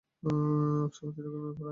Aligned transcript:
এক 0.85 0.91
সময় 0.95 1.13
তিনি 1.15 1.27
ঘুমিয়ে 1.27 1.53
পড়েন। 1.53 1.69